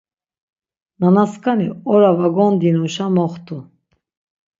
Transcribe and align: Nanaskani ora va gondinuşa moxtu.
Nanaskani 0.99 1.67
ora 1.97 2.09
va 2.21 2.27
gondinuşa 2.37 3.05
moxtu. 3.15 3.57